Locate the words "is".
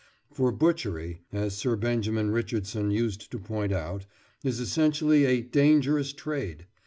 4.43-4.59